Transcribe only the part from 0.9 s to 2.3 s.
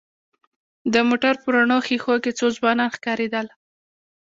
د موټر په رڼو ښېښو